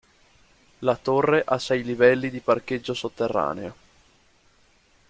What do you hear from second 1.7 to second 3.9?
livelli di parcheggio sotterraneo.